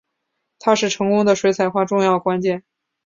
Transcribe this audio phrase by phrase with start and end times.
[0.57, 2.63] 它是成功的水彩画重要关键。